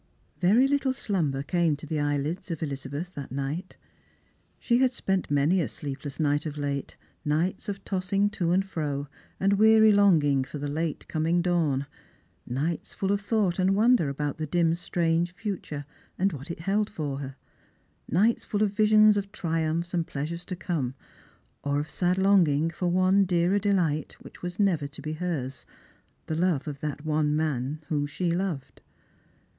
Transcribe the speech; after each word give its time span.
Vekt 0.41 0.67
little 0.67 0.93
slumber 0.93 1.43
ca«ie 1.43 1.75
to 1.75 1.85
the 1.85 1.99
eyelids 1.99 2.49
of 2.49 2.57
EHzabeth 2.57 3.11
that 3.13 3.31
night. 3.31 3.77
She 4.57 4.79
had 4.79 4.93
spent 4.93 5.29
many 5.29 5.61
a 5.61 5.67
sleepless 5.67 6.19
night 6.19 6.47
of 6.47 6.57
late; 6.57 6.97
nights 7.23 7.69
of 7.69 7.85
tossing 7.85 8.31
to 8.31 8.49
and 8.51 8.65
fro, 8.65 9.07
and 9.39 9.59
weary 9.59 9.91
longing 9.91 10.43
for 10.43 10.57
the 10.57 10.67
late 10.67 11.07
coming 11.07 11.43
dawn; 11.43 11.85
nights 12.47 12.95
full 12.95 13.11
of 13.11 13.21
thought 13.21 13.59
and 13.59 13.75
wonder 13.75 14.09
about 14.09 14.39
the 14.39 14.47
dim 14.47 14.73
strange 14.73 15.35
future, 15.35 15.85
and 16.17 16.33
what 16.33 16.49
it 16.49 16.61
held 16.61 16.89
for 16.89 17.19
her; 17.19 17.35
nights 18.09 18.43
full 18.43 18.63
of 18.63 18.71
visions 18.73 19.17
of 19.17 19.31
triumphs 19.31 19.93
and 19.93 20.07
pleasures 20.07 20.45
to 20.45 20.55
come, 20.55 20.95
or 21.63 21.79
of 21.79 21.87
sad 21.91 22.17
longing 22.17 22.71
for 22.71 22.87
one 22.87 23.23
dearer 23.23 23.59
delight 23.59 24.15
which 24.21 24.41
was 24.41 24.59
never 24.59 24.87
to 24.87 24.99
be 25.03 25.13
hers— 25.13 25.67
the 26.25 26.33
love 26.33 26.67
of 26.67 26.79
that 26.79 27.05
one 27.05 27.35
man 27.35 27.79
whom 27.89 28.07
she 28.07 28.31
loved. 28.31 28.81